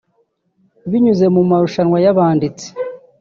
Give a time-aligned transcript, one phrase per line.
[0.89, 2.67] binyuze mu marushanwa y’abanditsi